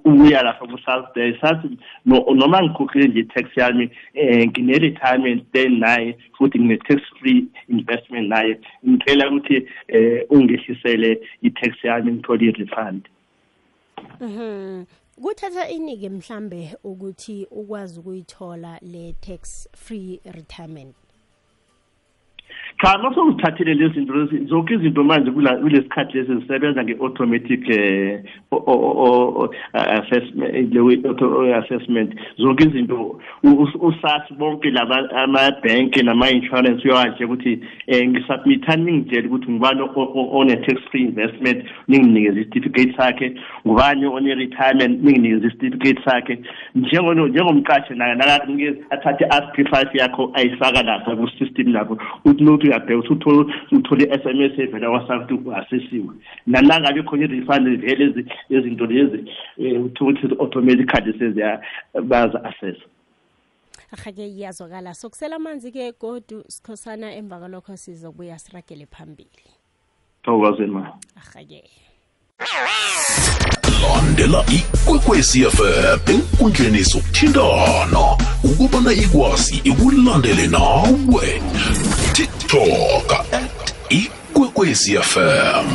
uya 0.05 0.43
lapha 0.43 0.67
ku-south 0.67 1.09
sathi 1.41 1.69
noma 2.05 2.63
ngikhokhile 2.63 3.09
nje 3.09 3.21
i-tax 3.21 3.47
yami 3.57 3.91
um 4.15 4.43
ngine-retirement 4.49 5.43
then 5.53 5.79
naye 5.79 6.17
futhi 6.39 6.59
ngine-tax 6.59 7.01
free 7.21 7.45
investment 7.69 8.29
naye 8.29 8.59
ngicela 8.89 9.29
ukuthi 9.29 9.57
um 9.95 10.21
ungehlisele 10.31 11.21
i-tax 11.43 11.85
yami 11.85 12.13
ngithole 12.13 12.47
i-refund 12.47 13.09
Mhm. 14.21 14.87
Kuthatha 15.23 15.69
inike 15.69 16.09
mhlambe 16.09 16.77
ukuthi 16.85 17.45
ukwazi 17.51 18.01
ukuyithola 18.01 18.79
le 18.83 19.13
tax 19.13 19.69
free 19.75 20.21
retirement. 20.25 20.95
Cha 22.83 22.99
mase 22.99 23.21
uzithathile 23.21 23.75
lezi 23.75 23.95
zinto 23.95 24.27
zonke 24.47 24.75
izinto 24.75 25.05
manje 25.05 25.31
kulesikhathi 25.31 26.19
lesi 26.19 26.35
zisebenza 26.35 26.85
nge-automatic 26.85 27.65
um 28.53 29.49
assessment 29.73 30.75
le 30.75 31.55
assessment. 31.57 32.15
Zonke 32.39 32.65
izinto 32.65 33.21
usathi 33.81 34.35
bonke 34.35 34.71
laba 34.71 35.11
ama-bank 35.17 35.97
nama-insurance 36.03 36.85
uyawatshe 36.85 37.25
ukuthi 37.25 37.61
um 37.89 38.09
ngisubmithani 38.09 38.85
ningitshele 38.85 39.29
ukuthi 39.29 39.51
ngubani 39.51 39.81
one-tax 40.33 40.81
free 40.91 41.03
investment 41.03 41.65
ninginikeze 41.89 42.41
isitifikate 42.41 42.97
sakhe. 42.97 43.35
Ngubani 43.67 44.07
one-retirement 44.07 45.03
ninginikeze 45.03 45.47
isitifikate 45.47 46.03
sakhe. 46.05 46.39
Njengomqashi 46.75 47.95
naye 47.95 48.15
nakanikeze 48.15 48.79
athathe 48.91 49.25
i-asp 49.25 49.55
five 49.71 49.95
yakho 49.95 50.31
ayifaka 50.35 50.83
lapha 50.83 51.17
ku-system 51.17 51.73
lapho 51.73 51.99
uthi 52.25 52.45
nothi 52.45 52.66
uyabheka 52.69 52.99
ukuthi 52.99 53.13
uthole 53.13 53.55
uthole 53.73 54.05
i-SMS 54.05 54.59
evela 54.59 54.91
kwaSouth 54.91 55.57
asesiwe. 55.57 56.15
Nanangabe 56.47 57.03
khona 57.03 57.25
i-refund 57.25 57.81
vele 57.81 58.25
izinto 58.51 58.87
lezi 58.87 59.25
um 59.59 59.85
ukuthi 59.87 60.27
automatically 60.41 61.13
seziyabazi-assesa 61.19 62.45
assess 62.45 62.79
Ahake 63.93 64.27
iyazwakala. 64.27 64.95
Sokusela 64.95 65.37
amanzi 65.37 65.73
ke 65.73 65.93
godu 65.93 66.45
sikhosana 66.49 67.15
emva 67.15 67.39
kwalokho 67.39 67.77
sizobuya 67.77 68.39
siragele 68.39 68.87
phambili. 68.87 69.47
thokozeni 70.27 70.73
ma. 70.73 70.99
Ahake. 71.17 71.63
landela 73.83 74.45
ikwekwezi 74.49 75.45
fm 75.45 76.13
enkundleni 76.13 76.83
zokuthintana 76.83 78.03
ukubana 78.45 78.93
ikwazi 78.93 79.61
ikulandele 79.65 80.47
nawe 80.47 81.43
tiktok 82.17 83.13
at 83.33 83.75
ikwekwezi 83.89 84.99
fm 84.99 85.67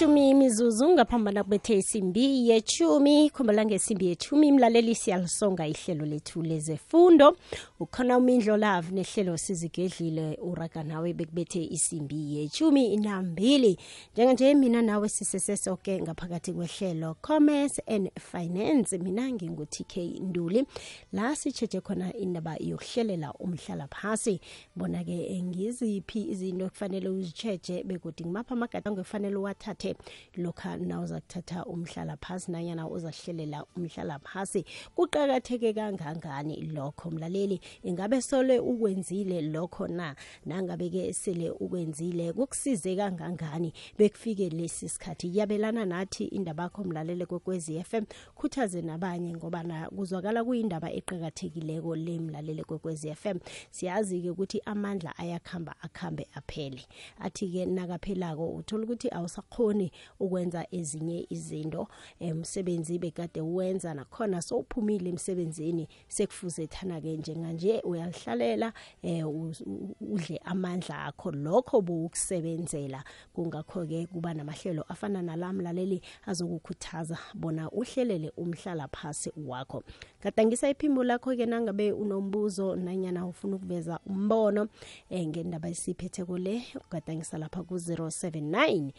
elithumi 0.00 0.30
imizuzu 0.30 0.88
ngaphambana 0.88 1.44
kubethe 1.44 1.74
isimbi 1.74 2.48
yechumi 2.48 3.30
khumbula 3.30 3.64
ngesimbi 3.64 4.06
yechumi 4.06 4.52
mlaleli 4.52 4.94
siyalisonga 4.94 5.66
ihlelo 5.66 6.06
lethu 6.06 6.42
lezefundo. 6.42 7.36
Ukhona 7.80 8.18
umindlo 8.18 8.56
love 8.56 8.90
nehlelo 8.92 9.36
sizigedlile 9.36 10.38
uraga 10.42 10.82
nawe 10.82 11.12
bekubethe 11.12 11.64
isimbi 11.64 12.36
yechumi 12.36 12.96
nambili. 12.96 13.78
Njenganje 14.12 14.54
mina 14.54 14.82
nawe 14.82 15.08
sisesesoke 15.08 16.00
ngaphakathi 16.00 16.52
kwehlelo 16.52 17.14
commerce 17.20 17.82
and 17.86 18.10
finance. 18.20 18.98
Mina 18.98 19.30
ngingu-tk 19.30 19.96
nduli. 20.20 20.66
La 21.12 21.36
sitsheje 21.36 21.80
khona 21.80 22.16
indaba 22.16 22.56
yokuhlelela 22.60 23.32
umhlala 23.32 23.86
phasi 23.88 24.40
bona-ke 24.76 25.42
ngiziphi 25.42 26.30
izinto 26.30 26.68
kufanele 26.68 27.08
uzitsheje 27.08 27.84
bekuthi 27.84 28.24
ngimapha 28.24 28.54
amagadango 28.54 29.00
ekufanele 29.00 29.36
uwathathe 29.36 29.89
lokha 30.36 30.76
nawuza 30.76 31.20
kuthatha 31.20 31.64
umhlala 31.64 32.16
phasi 32.16 32.52
nanyana 32.52 32.88
uzahlelela 32.88 33.64
umhlala 33.76 34.18
phasi 34.18 34.64
kuqakatheke 34.96 35.72
kangangani 35.72 36.62
lokho 36.62 37.10
mlaleli? 37.10 37.60
Ingabe 37.82 38.22
sole 38.22 38.58
ukwenzile 38.58 39.40
lokho 39.40 39.88
na? 39.88 40.14
Nangabe-ke 40.46 41.12
sele 41.12 41.50
ukwenzile 41.50 42.32
kukusize 42.32 42.96
kangangani 42.96 43.72
bekufike 43.98 44.48
lesi 44.48 44.88
sikhathi? 44.88 45.38
Yabelana 45.38 45.84
nathi 45.84 46.24
indaba 46.24 46.62
yakho 46.62 46.84
mlalele 46.84 47.26
kwekwezi 47.26 47.84
FM 47.84 48.04
khuthaze 48.34 48.82
nabanye 48.82 49.34
ngoba 49.34 49.62
na 49.62 49.88
kuzwakala 49.88 50.44
kuyindaba 50.44 50.92
eqhakathekileko 50.92 51.96
le 51.96 52.18
mlalele 52.18 52.64
kwekwezi 52.64 53.14
FM 53.14 53.38
siyazi-ke 53.70 54.30
ukuthi 54.30 54.62
amandla 54.64 55.16
ayakhamba 55.18 55.74
akhambe 55.82 56.26
aphele. 56.34 56.82
Athi-ke 57.18 57.66
nakaphelako 57.66 58.48
uthola 58.54 58.84
ukuthi 58.84 59.08
awusakhoni 59.08 59.79
ukwenza 60.20 60.66
ezinye 60.78 61.26
izinto 61.30 61.88
umsebenzi 62.20 62.98
bekade 62.98 63.40
uwenza 63.40 63.94
nakhona 63.94 64.42
sowuphumile 64.42 65.08
emsebenzini 65.10 65.88
sekufuze 66.08 66.66
thana-ke 66.66 67.16
njenganje 67.16 67.80
uyalihlalela 67.84 68.72
um 69.02 69.52
udle 70.00 70.40
amandla 70.44 71.04
akho. 71.04 71.30
Lokho 71.30 71.80
buwukusebenzela 71.80 73.04
kungakho-ke 73.34 74.06
kuba 74.06 74.34
namahlelo 74.34 74.82
afana 74.88 75.22
nala 75.22 75.52
mlaleli 75.52 76.00
azokukhuthaza 76.26 77.18
bona 77.34 77.70
uhlelele 77.70 78.32
umhlala 78.36 78.88
phasi 78.88 79.32
wakho. 79.36 79.82
Gadangisa 80.22 80.70
iphimbo 80.70 81.04
lakho-ke 81.04 81.46
nangabe 81.46 81.92
unombuzo 81.92 82.76
nanyana 82.76 83.26
ufuna 83.26 83.56
ukuveza 83.56 84.00
umbono 84.06 84.68
um 85.10 85.26
ngendaba 85.26 85.68
esiphetheko 85.68 86.38
le 86.38 86.62
ugadangisa 86.86 87.38
lapha 87.38 87.62
ku-079 87.62 88.92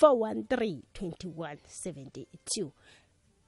413 0.00 0.78
2172 0.94 2.70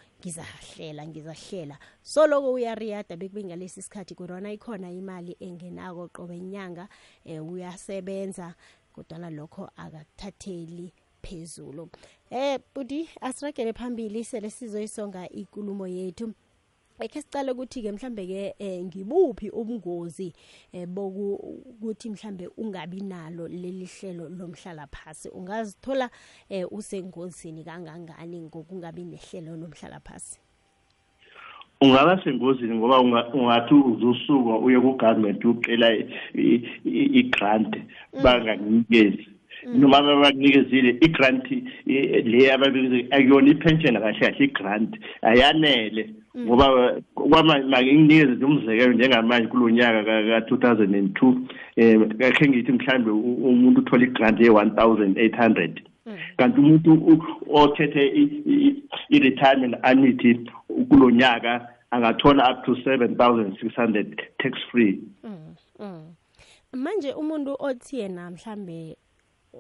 ngizahlela 0.46 1.08
ngizahlela. 1.08 1.78
Soloko 2.02 2.54
uyariyada 2.54 3.18
bekube 3.18 3.44
ngalesi 3.44 3.82
sikhathi 3.82 4.16
kodwana 4.16 4.52
ikhona 4.52 4.92
imali 4.92 5.36
engenako 5.40 6.08
qobe 6.08 6.40
nyanga 6.40 6.88
eh, 7.26 7.42
uyasebenza 7.42 8.54
kodwana 8.94 9.30
lokho 9.30 9.70
akakuthatheli 9.76 10.94
phezulu. 11.22 11.90
Eh 12.30 12.60
budi 12.76 13.10
asiragele 13.22 13.74
phambili 13.74 14.24
sele 14.24 14.50
sizoyisonga 14.50 15.30
ikulumo 15.30 15.88
yethu 15.88 16.34
ekhe 17.04 17.22
sicale 17.22 17.52
ukuthi-ke 17.52 17.92
mhlambe-ke 17.92 18.56
um 18.60 18.86
ngibuphi 18.88 19.50
ubungozi 19.50 20.34
um 20.74 20.86
bokuthi 20.96 22.10
mhlambe 22.10 22.48
ungabi 22.58 23.02
nalo 23.02 23.48
leli 23.48 23.86
hlelo 23.86 24.30
lomhlala 24.30 24.88
phasi 24.88 25.30
ungazithola 25.30 26.10
um 26.50 26.66
usengozini 26.72 27.64
kangangani 27.64 28.42
ngokungabi 28.42 29.04
nehlelo 29.06 29.58
lomhlala 29.58 30.00
phasi 30.00 30.40
ungaba 31.82 32.24
sengozini 32.24 32.76
ngoba 32.76 33.02
ungathi 33.34 33.74
uzosuka 33.74 34.58
uye 34.60 34.80
ku-government 34.80 35.46
ucela 35.46 35.92
i-grant 36.34 37.76
bangakunikezi. 38.24 39.28
Noma 39.66 40.02
babakunikezile 40.02 40.98
i-grant 41.02 41.46
le 41.86 42.54
ababikeze 42.54 43.08
akuyona 43.12 43.52
i-pension 43.52 44.00
kahle 44.00 44.20
kahle 44.20 44.46
i-grant 44.46 44.92
ayanele. 45.22 46.10
Ngoba 46.38 47.02
kwamake 47.16 47.96
nginikeze 47.96 48.36
nje 48.36 48.46
umzekelo 48.46 48.94
njengamanje 48.94 49.48
kulo 49.48 49.70
nyaka 49.70 50.04
ka-two 50.04 50.58
thousand 50.58 50.96
and 50.96 51.14
two 51.16 51.28
um 51.78 52.10
kakhe 52.20 52.50
ngithi 52.50 52.72
mhlawumbe 52.72 53.12
umuntu 53.12 53.82
uthola 53.82 54.04
i-grant 54.04 54.40
ye-one 54.40 54.72
thousand 54.72 55.18
eight 55.18 55.36
hundred. 55.36 55.82
Kanti 56.38 56.60
umuntu 56.60 57.22
othethe 57.50 58.08
i-retirement 59.10 59.76
annuity 59.84 60.40
kulo 60.90 61.12
nyaka 61.12 61.68
angathola 61.92 62.52
up 62.52 62.66
to 62.66 62.76
seven 62.84 63.16
thousand 63.16 63.58
six 63.62 63.74
hundred 63.76 64.22
tax 64.38 64.54
free. 64.72 65.00
Manje 66.74 67.14
umuntu 67.14 67.56
othi 67.60 68.00
yena 68.00 68.32
mhlambe 68.32 68.98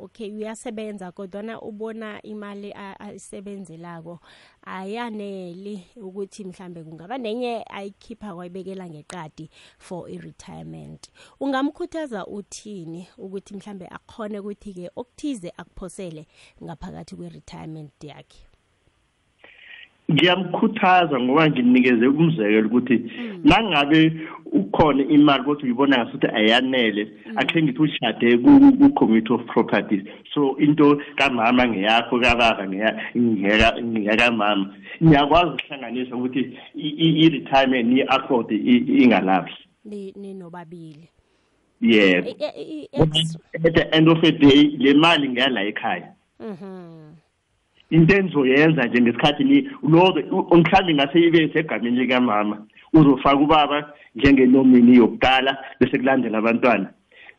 okay 0.01 0.31
uyasebenza 0.31 1.12
kodwana 1.12 1.62
ubona 1.62 2.21
imali 2.21 2.73
ayisebenzelako 2.73 4.19
ayaneli 4.63 5.88
ukuthi 5.95 6.43
mhlambe 6.45 6.84
kungaba 6.84 7.17
nenye 7.17 7.65
ayikhipha 7.69 8.36
kwayibekela 8.36 8.89
ngeqadi 8.89 9.49
for 9.77 10.10
i-retirement. 10.10 11.10
Ungamkhuthaza 11.39 12.27
uthini 12.27 13.08
ukuthi 13.17 13.53
mhlambe 13.53 13.88
akhone 13.88 14.39
ukuthi-ke 14.39 14.89
okuthize 14.95 15.53
akuphosele 15.58 16.27
ngaphakathi 16.63 17.15
kwe-retirement 17.15 18.03
yakhe? 18.03 18.44
Ngiyamkhuthaza 20.11 21.19
ngoba 21.19 21.49
nginikeze 21.49 22.07
umzekelo 22.07 22.67
ukuthi 22.67 22.95
nangabe 23.43 24.01
ukhona 24.51 25.03
imali 25.03 25.43
kodwa 25.43 25.63
uyibona 25.63 25.97
ngasuthi 25.97 26.27
ayanele 26.27 27.03
akhe 27.35 27.63
ngithi 27.63 27.81
ushade 27.81 28.37
ku-committee 28.37 29.33
of 29.33 29.45
properties. 29.45 30.03
So 30.33 30.55
into 30.57 31.01
kamama 31.15 31.67
ngeyakho 31.67 32.19
kababa 32.19 32.67
ngeyakamama 33.17 34.75
ngiyakwazi 35.03 35.51
ukuhlanganisa 35.51 36.15
ukuthi 36.15 36.41
i-retirement 36.75 37.97
i-afford 37.97 38.51
ingalaphi 38.51 39.57
ninobabili 40.15 41.09
yebo 41.81 42.29
at 43.65 43.73
the 43.73 43.95
end 43.95 44.09
of 44.09 44.21
the 44.21 44.31
day 44.31 44.63
le 44.77 44.93
mali 44.93 45.29
ngeyala 45.29 45.63
ekhaya. 45.63 46.13
Into 47.89 48.15
engizoyenza 48.15 48.84
nje 48.84 49.02
ngesikhathi 49.02 49.43
ni 49.43 49.62
lo 49.84 50.13
mhlawumbe 50.52 50.91
ingase 50.91 51.19
ibe 51.19 51.54
segameni 51.54 52.00
likamama 52.00 52.65
uzofaka 52.93 53.38
ubaba 53.38 53.93
njengenomini 54.15 54.95
yokuqala 54.95 55.58
bese 55.80 55.98
kulandela 55.98 56.38
abantwana. 56.38 56.89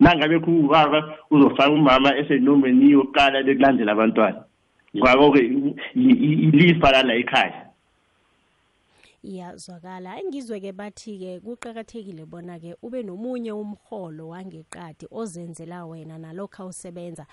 Nangabe 0.01 0.39
kubaba 0.39 1.17
uzofaka 1.31 1.71
umama 1.71 2.17
esenomini 2.17 2.91
yokuqala 2.91 3.43
bekulandela 3.43 3.93
abantwana. 3.93 4.45
Ngakho-ke 4.97 5.41
ilifa 5.95 6.91
lala 6.93 7.15
ekhaya. 7.15 7.67
Iyazwakala. 9.25 10.21
Engizwe-ke 10.21 10.73
bathi-ke 10.73 11.41
kuqakathekile 11.41 12.25
bona-ke 12.25 12.77
ube 12.83 13.03
nomunye 13.03 13.53
umholo 13.53 14.29
wangeqadi 14.29 15.07
ozenzela 15.11 15.87
wena 15.87 16.19
nalokhu 16.19 16.63
awusebenza 16.63 17.27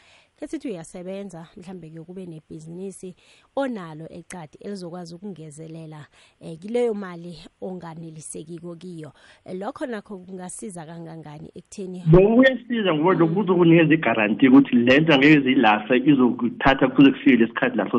kesithi 0.44 0.68
uyasebenza 0.68 1.48
mhlambe-ke 1.58 2.02
kube 2.04 2.26
nebhizinisi 2.26 3.16
onalo 3.56 4.06
ecadi 4.12 4.58
elizokwazi 4.66 5.16
ukungezelela 5.16 6.06
um 6.42 6.58
kileyo 6.58 6.94
mali 6.94 7.38
onganelisekiko 7.62 8.76
kiyo. 8.76 9.14
Lokho 9.60 9.86
nakho 9.86 10.18
kungasiza 10.18 10.86
kangangani 10.86 11.48
ekutheni 11.56 12.04
lokhu 12.12 12.36
kuyasiza 12.36 12.94
ngoba 12.94 13.14
lokhu 13.14 13.36
kuzokunikeza 13.36 13.94
igaranti 13.94 14.48
ukuthi 14.48 14.76
le 14.76 15.00
nto 15.00 15.14
angeke 15.14 15.40
ziyilahla 15.40 15.96
izokuthatha 15.96 16.88
kuze 16.88 17.12
kufike 17.12 17.36
lesikhathi 17.38 17.78
lapho 17.78 17.98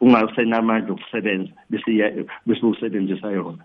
ungasenamandla 0.00 0.92
okusebenza 0.92 1.52
bese 2.46 2.66
usebenzisa 2.66 3.32
yona. 3.32 3.64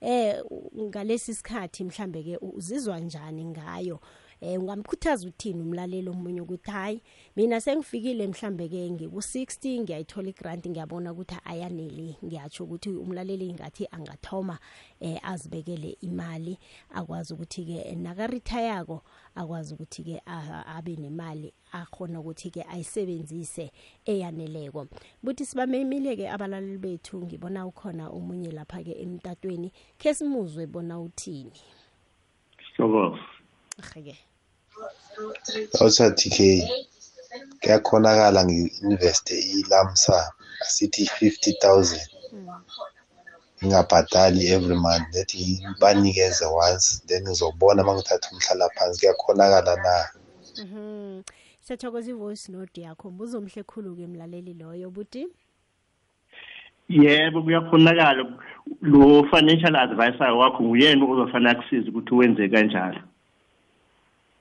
Eh 0.00 0.42
ngalesi 0.78 1.34
sikhathi 1.34 1.84
mhlambe-ke 1.84 2.38
uzizwa 2.42 3.00
njani 3.00 3.44
ngayo? 3.44 4.00
Eh 4.40 4.60
ungamkhuthaza 4.60 5.28
uthini 5.28 5.62
umlaleli 5.62 6.08
omunye 6.08 6.40
ukuthi 6.40 6.70
hayi 6.70 7.02
mina 7.36 7.60
sengifikile 7.60 8.26
mhlambe 8.26 8.68
ke 8.68 8.90
ngiku-60 8.90 9.80
ngiyayithola 9.80 10.28
igrant 10.28 10.66
ngiyabona 10.66 11.12
ukuthi 11.12 11.36
ayaneli 11.44 12.16
ngiyatsho 12.24 12.64
ukuthi 12.64 12.90
umlaleli 12.90 13.52
ngathi 13.52 13.88
angathoma 13.90 14.58
eh 15.00 15.18
azibekele 15.22 15.96
imali 16.00 16.58
akwazi 16.90 17.34
ukuthi-ke 17.34 17.94
nakarithayako 17.94 19.02
akwazi 19.34 19.74
ukuthi-ke 19.74 20.22
abe 20.76 20.96
nemali 20.96 21.52
akhona 21.72 22.20
ukuthi-ke 22.20 22.62
ayisebenzise 22.62 23.72
eyaneleko 24.04 24.86
buthi 25.22 25.46
sibamemile-ke 25.46 26.30
abalaleli 26.30 26.78
bethu 26.78 27.22
ngibona 27.24 27.66
ukhona 27.66 28.08
omunye 28.08 28.50
lapha-ke 28.50 28.92
emtatweni 28.92 29.72
khe 29.98 30.14
simuzwe 30.14 30.66
bona 30.66 31.00
uthini 31.00 31.60
Sokos. 32.76 33.20
Aheke. 33.78 34.29
Awusa 35.80 36.10
TK. 36.10 36.38
Kuyakhonakala 37.60 38.44
ngi-investe 38.44 39.34
ilamsa 39.40 40.32
asithi 40.60 41.02
50000 41.04 42.00
ngingabhadali 43.62 44.46
every 44.46 44.76
month 44.76 45.10
that 45.12 45.32
banikeze 45.80 46.46
once 46.46 47.02
then 47.06 47.22
ngizobona 47.22 47.82
uma 47.82 47.94
ngithatha 47.94 48.28
umhlala 48.32 48.68
phansi 48.74 49.00
kuyakhonakala 49.00 49.76
na 49.76 49.94
Mhm. 50.58 51.22
Siyathokoza 51.60 52.10
ivoice 52.10 52.52
note 52.52 52.80
yakho. 52.80 53.10
Mbuzo 53.10 53.38
omhle 53.38 53.62
khulu-ke 53.62 54.06
mlaleli 54.06 54.54
loyo 54.54 54.90
buti. 54.90 55.28
yebo 56.88 57.42
kuyakhonakala 57.42 58.24
lo 58.82 59.24
financial 59.30 59.76
advisor 59.76 60.30
wakho 60.32 60.62
nguyena 60.62 61.04
ozofana 61.06 61.50
akusiza 61.50 61.88
ukuthi 61.90 62.14
wenze 62.14 62.48
kanjalo 62.48 63.00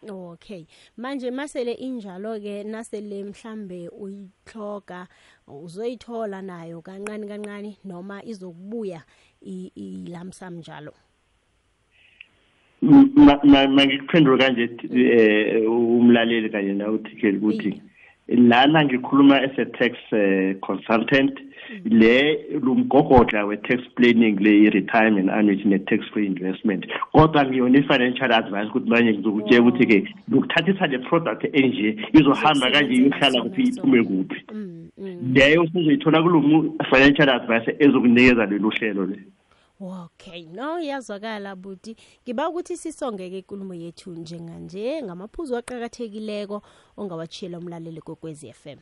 Okay. 0.07 0.65
Manje 0.97 1.31
masele 1.31 1.73
injalo 1.73 2.39
ke 2.39 2.63
nasele 2.63 3.23
mhlambe 3.23 3.89
uyithloga 3.89 5.07
uzoyithola 5.47 6.41
nayo 6.41 6.81
kancane 6.81 7.27
kancane 7.27 7.77
noma 7.83 8.23
izokubuya 8.23 9.01
ilamsam 9.41 10.55
njalo. 10.59 10.93
mangikuphendule 12.81 14.37
kanje 14.37 14.69
eh 14.93 15.71
umlaleli 15.71 16.49
kanye 16.49 16.73
nawe 16.73 16.95
uthikeli 16.95 17.37
ukuthi 17.37 17.81
lana 18.37 18.83
ngikhuluma 18.85 19.43
as 19.43 19.57
a 19.57 19.65
tax 19.65 19.95
uh, 20.11 20.53
consultant 20.65 21.33
le 21.85 22.59
lumgogodla 22.59 23.45
we-tax 23.47 23.81
planning 23.95 24.37
le 24.39 24.51
i-retirement 24.65 25.29
annuity 25.29 25.67
ne-tax 25.67 26.05
free 26.13 26.25
investment. 26.25 26.85
Kodwa 27.11 27.45
ngiyona 27.45 27.79
i-financial 27.79 28.31
advice 28.31 28.69
ukuthi 28.69 28.89
manje 28.89 29.13
ngizokutshela 29.13 29.61
ukuthi-ke 29.61 30.07
ngokuthathisa 30.29 30.87
le 30.87 30.99
product 30.99 31.43
enje 31.53 31.97
izohamba 32.13 32.71
kanje 32.71 32.93
iyohlala 32.93 33.41
kuphi 33.41 33.61
iphume 33.61 34.03
kuphi. 34.03 34.45
Leyo 35.33 35.67
sizoyithola 35.67 36.21
kulo 36.21 36.75
financial 36.89 37.29
advice 37.29 37.75
ezokunikeza 37.79 38.45
lelo 38.45 38.69
hlelo 38.69 39.05
le 39.05 39.17
Okay, 39.81 40.45
no 40.45 40.79
iyazwakala 40.79 41.55
buti. 41.55 41.95
Ngiba 42.23 42.49
ukuthi 42.49 42.77
sisongeke 42.77 43.37
inkulumo 43.39 43.73
yethu 43.73 44.11
njenganje 44.11 45.01
ngamaphuzu 45.03 45.55
aqhakathekileko 45.55 46.61
ongawachiyela 46.97 47.57
umlaleli 47.59 48.01
kokwezi 48.01 48.53
FM. 48.53 48.79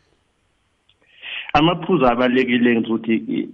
Amaphuzu 1.58 2.06
abalulekile 2.06 2.84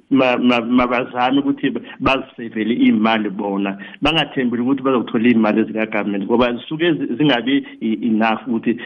ma- 0.10 0.38
mabazame 0.62 1.39
ukuthi 1.39 1.74
bazisevele 2.00 2.74
iy'mali 2.74 3.30
bona. 3.30 3.78
Bangathembeli 4.02 4.62
ukuthi 4.62 4.84
bazokuthola 4.84 5.28
iy'mali 5.30 5.62
ezikagovernment 5.62 6.26
ngoba 6.26 6.54
zisuke 6.54 6.94
zingabi 7.18 7.66
enough 7.82 8.42
ukuthi 8.48 8.78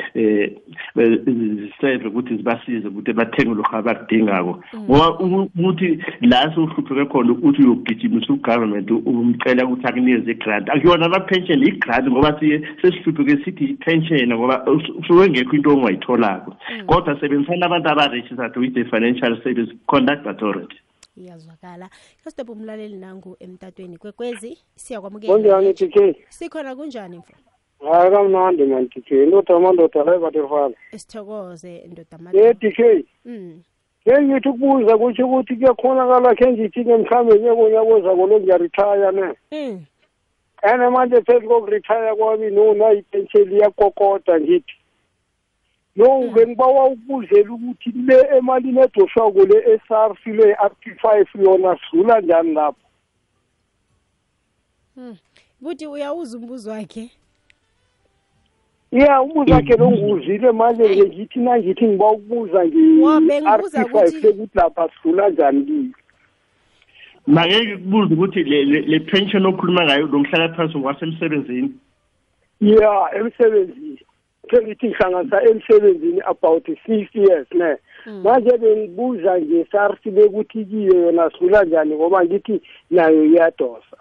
um 0.96 1.58
ziseve 1.60 2.08
ukuthi 2.08 2.38
zibasize 2.38 2.88
ukuthi 2.88 3.14
bathenge 3.14 3.54
lokhu 3.56 3.76
abakudingako. 3.76 4.64
Ngoba 4.90 5.20
ukuthi 5.20 6.00
la 6.22 6.52
sewuhlupheke 6.54 7.06
khona 7.06 7.32
ukuthi 7.32 7.62
uyogijimisa 7.64 8.34
ugovernment 8.34 8.92
umcela 8.92 9.66
ukuthi 9.66 9.88
akunikeze 9.88 10.32
igrant. 10.32 10.70
Akuyona 10.70 11.06
ama-pension 11.06 11.64
igrant 11.64 12.08
ngoba 12.08 12.40
sesihlupheke 12.82 13.44
sithi 13.44 13.66
i-pension 13.66 14.34
ngoba 14.34 14.66
usuke 14.68 15.30
ngekho 15.30 15.56
into 15.56 15.70
ongayitholako. 15.70 16.56
Kodwa 16.88 17.20
sebenzisana 17.20 17.66
abantu 17.66 17.90
aba-registered 17.90 18.58
with 18.58 18.74
the 18.74 18.84
financial 19.08 19.42
service 19.44 19.72
conduct 19.88 20.26
authority. 20.28 20.76
Iyazwakala. 21.18 21.90
Kastop 22.24 22.50
umlaleli 22.50 22.96
nangu 22.96 23.38
emtatweni 23.40 23.98
kwekwezi 23.98 24.58
siyakwamukela. 24.76 25.34
Kunjani 25.34 25.74
dk 25.74 26.16
sikhona 26.30 26.76
kunjani 26.76 27.18
mfo? 27.18 27.34
Hayi 27.92 28.12
kamnandi 28.12 28.66
man 28.66 28.90
dk 28.90 29.12
indoda 29.12 29.56
amandoda 29.56 30.04
layi 30.04 30.20
baterfana 30.20 30.76
sithokoze 30.96 31.88
ndoda 31.88 32.32
ye 32.34 32.54
dk 32.54 33.06
mm 33.26 33.62
ke 34.04 34.22
ngithi 34.22 34.50
ukubuza 34.50 34.98
kutsho 34.98 35.26
ukuthi 35.28 35.56
kuyakhonakala 35.56 36.36
khe 36.36 36.52
ngithi-ke 36.52 36.98
mhlawumbe 36.98 37.40
nyekonyakuzako 37.40 38.28
lo 38.28 38.40
ngiyaritaya 38.40 39.12
ne? 39.12 39.34
Mm 39.52 39.86
and 40.64 40.94
manje 40.94 41.22
phezu 41.22 41.48
kokuritaya 41.48 42.16
kwami 42.16 42.52
nona 42.52 42.92
ipentsheli 42.92 43.56
iyakokoda 43.56 44.40
ngithi. 44.40 44.74
No 45.98 46.30
bengibawa 46.34 46.86
ukubuzela 46.86 47.54
ukuthi 47.54 47.92
le 47.92 48.18
emalini 48.38 48.80
edoswako 48.80 49.46
le 49.46 49.58
esars 49.74 50.18
le 50.26 50.52
i-up 50.54 50.74
five 51.02 51.28
yona 51.46 51.78
sidlula 51.90 52.22
njani 52.22 52.54
lapho? 52.54 52.80
Buthi 55.62 55.88
uyawuza 55.88 56.38
umbuzo 56.38 56.72
wakhe? 56.72 57.10
Ya 58.92 59.22
umbuzo 59.22 59.54
wakhe 59.54 59.78
lo 59.78 59.92
ngiwuzile 59.92 60.52
manje 60.52 60.84
nje 60.88 61.04
ngithi 61.08 61.40
nangithi 61.40 61.88
ngiba 61.88 62.12
ukubuza 62.12 62.58
Wa, 62.58 63.22
bengibuza 63.22 63.80
nge-r 63.82 63.90
five 63.92 64.10
ukuthi- 64.10 64.22
sekuthi 64.22 64.58
lapha 64.58 64.90
sidlula 64.90 65.30
njani 65.30 65.66
kiyo 65.66 65.84
make 67.28 67.78
kubuze 67.78 68.14
ukuthi 68.14 68.44
le- 68.44 69.00
pension 69.00 69.46
okhuluma 69.46 69.84
ngayo 69.86 70.08
lo 70.08 70.20
mhlalaphansi 70.20 70.78
ngwasemsebenzini 70.78 71.72
ya 72.62 73.10
emsebenzini. 73.16 74.00
Sengithi 74.50 74.88
ngihlanganisa 74.88 75.42
emsebenzini 75.50 76.22
about 76.26 76.66
six 76.66 77.16
years 77.16 77.48
ne? 77.54 77.78
Manje 78.24 78.58
bengibuza 78.58 79.40
nge-sars 79.40 80.02
bekuthi 80.06 80.66
kiyo 80.66 80.96
yona 81.02 81.30
sidlula 81.32 81.64
njani? 81.64 81.96
Ngoba 81.96 82.26
ngithi 82.26 82.62
nayo 82.92 83.26
iyadosa. 83.26 83.98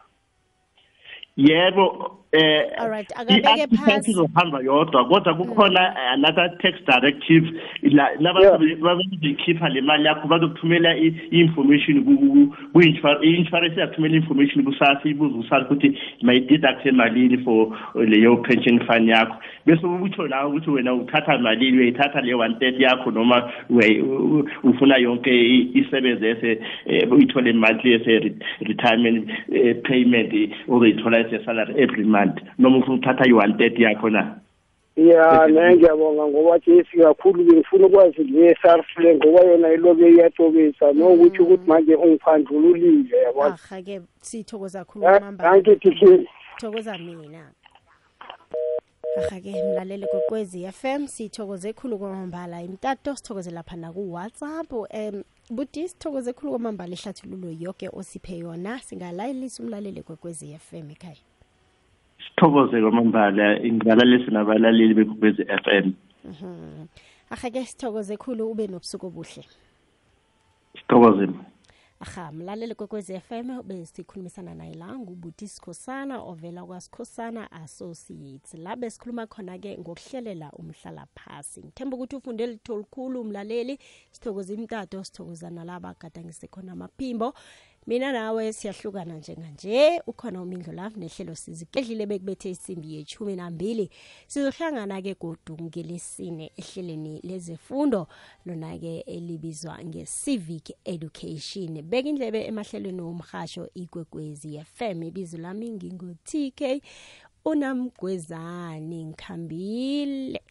Yebo 1.36 2.16
eh 2.36 2.62
Alright, 2.78 3.12
akabeke 3.16 4.10
izohamba 4.10 4.60
yodwa 4.60 5.04
kodwa 5.08 5.34
kukhona 5.34 5.96
another 6.12 6.50
tax 6.58 6.74
directive 6.86 7.46
la 7.82 8.06
Yeah. 8.16 8.58
nabazoyikhipha 8.60 9.68
le 9.68 9.80
mali 9.80 10.04
yakho 10.04 10.28
bazokuthumela 10.28 10.96
i-information 10.96 12.04
i-insurance 13.22 13.76
iyakuthumela 13.76 14.14
i-information 14.14 14.64
kusasa 14.64 15.08
ibuze 15.08 15.34
usasa 15.38 15.64
ukuthi 15.64 15.98
mayideducte 16.22 16.92
malini 16.92 17.38
for 17.44 17.68
leyo 17.94 18.36
pension 18.36 18.80
fund 18.86 19.08
yakho. 19.08 19.36
Bese 19.66 19.86
utsho 19.86 20.28
nawe 20.28 20.50
ukuthi 20.50 20.70
wena 20.70 20.94
uthatha 20.94 21.38
malini 21.38 21.78
uyayithatha 21.78 22.20
le 22.20 22.34
one 22.34 22.54
thirty 22.58 22.82
yakho 22.82 23.10
noma 23.10 23.52
ufuna 24.62 24.96
yonke 24.96 25.30
isebenze 25.74 26.30
ese 26.30 26.60
eh, 26.86 27.12
uyithole 27.12 27.52
monthly 27.52 27.94
ese 27.94 28.34
retirement 28.60 29.30
eh, 29.52 29.76
payment 29.82 30.34
eh, 30.34 30.50
ozoyithola 30.68 31.18
ese 31.20 31.44
salary 31.44 31.74
every 31.78 32.04
month 32.04 32.25
noma 32.58 32.78
ufuna 32.78 32.94
ukuthatha 32.94 33.28
i-one 33.28 33.54
thirty 33.58 33.82
yakho 33.82 34.10
na? 34.10 34.40
Ya 34.96 35.46
ne 35.46 35.76
ngiyabonga 35.76 36.26
ngoba 36.26 36.58
jesi 36.58 36.96
kakhulu 36.96 37.44
bengifuna 37.44 37.86
ukwazi 37.86 38.24
nge-sars 38.24 38.86
le 38.98 39.14
ngoba 39.14 39.44
yona 39.44 39.72
ilobe 39.72 40.10
iyatobisa. 40.10 40.92
Nokuthi 40.92 41.42
ukuthi 41.42 41.66
manje 41.66 41.94
ungiphandlululile 41.94 43.18
yabona 43.18 43.54
aha-ke 43.54 44.00
sithokoza 44.20 44.84
thokoza 46.60 46.98
mina. 46.98 47.52
Aha-ke 49.18 49.62
mlaleli 49.64 50.06
kokwezi 50.06 50.72
FM 50.72 51.06
sithokoze 51.06 51.72
khulu 51.72 51.98
kwamambala. 51.98 52.62
Imtato 52.62 53.16
sithokoze 53.16 53.50
lapha 53.50 53.76
naku-whatsapp. 53.76 54.72
Um 54.72 55.22
buti 55.50 55.88
sithokoze 55.88 56.32
khulu 56.32 56.50
kwamambala 56.50 56.92
ehlathululo 56.92 57.50
yoke 57.60 57.88
osiphe 57.92 58.38
yona. 58.38 58.78
Singalayelisa 58.78 59.62
umlaleli 59.62 60.02
kokwezi 60.02 60.58
FM 60.58 60.90
ekhaya 60.90 61.16
sithokoze 62.36 62.80
kwamambala 62.80 63.60
ngibalalisi 63.60 64.30
nabalaleli 64.30 64.94
bekugwezi 64.94 65.42
f 65.48 65.66
m. 65.68 65.92
Ahake 67.30 67.64
sithokoze 67.64 68.16
khulu 68.16 68.50
ube 68.50 68.66
nobusuku 68.66 69.06
obuhle. 69.06 69.44
Sithokoze. 70.76 71.28
Aha 72.00 72.32
mlaleli 72.32 72.74
kwekwezi 72.74 73.20
m 73.30 73.62
besikhulumisana 73.62 74.54
naye 74.54 74.74
la 74.74 74.98
ngubuti 74.98 75.48
sikhosana 75.48 76.20
ovela 76.20 76.64
kwasikhosana 76.64 77.50
associates. 77.52 78.54
La 78.54 78.76
besikhuluma 78.76 79.26
khona-ke 79.26 79.78
ngokuhlelela 79.78 80.52
umhlala 80.52 81.06
phasi 81.14 81.60
ngithemba 81.64 81.96
ukuthi 81.96 82.16
ufunde 82.16 82.46
litho 82.46 82.78
likhulu 82.78 83.20
umlaleli 83.20 83.78
sithokoza 84.12 84.54
imtato 84.54 85.04
sithokoza 85.04 85.50
nalaba 85.50 85.88
agadangise 85.88 86.46
khona 86.48 86.72
amaphimbo 86.72 87.32
mina 87.86 88.12
nawe 88.12 88.52
siyahlukana 88.52 89.18
njenganje. 89.18 90.02
Ukhona 90.06 90.42
umindlo 90.42 90.72
love 90.72 91.00
nehlelo 91.00 91.34
sizigedlile 91.34 92.06
bekubethe 92.06 92.50
isimbi 92.50 92.94
yechumi 92.94 93.36
nambili 93.36 93.90
sizohlangana-ke 94.26 95.14
godu 95.14 95.56
ngelesine 95.62 96.52
ehleleni 96.56 97.20
lezefundo 97.22 98.08
lona-ke 98.46 99.00
elibizwa 99.00 99.84
nge-civic 99.84 100.70
education. 100.84 101.82
Beka 101.82 102.08
indlebe 102.08 102.44
emahlelweni 102.46 103.00
womhasho 103.00 103.70
ikwekwezi 103.74 104.60
fm 104.64 105.02
ibizo 105.02 105.38
lami 105.38 105.70
ngingu-tk 105.70 106.82
unamgwezani 107.44 109.04
ngikhambile 109.04 110.42